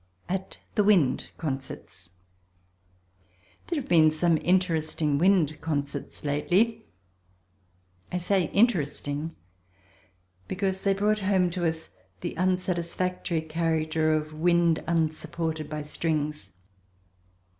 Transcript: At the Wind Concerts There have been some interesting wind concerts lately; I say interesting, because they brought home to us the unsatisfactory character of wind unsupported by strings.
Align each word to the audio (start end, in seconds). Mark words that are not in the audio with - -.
At 0.27 0.57
the 0.73 0.83
Wind 0.83 1.27
Concerts 1.37 2.09
There 3.67 3.79
have 3.79 3.87
been 3.87 4.09
some 4.09 4.39
interesting 4.39 5.19
wind 5.19 5.61
concerts 5.61 6.23
lately; 6.25 6.87
I 8.11 8.17
say 8.17 8.45
interesting, 8.45 9.35
because 10.47 10.81
they 10.81 10.95
brought 10.95 11.19
home 11.19 11.51
to 11.51 11.65
us 11.67 11.91
the 12.21 12.35
unsatisfactory 12.35 13.41
character 13.41 14.11
of 14.15 14.33
wind 14.33 14.83
unsupported 14.87 15.69
by 15.69 15.83
strings. 15.83 16.51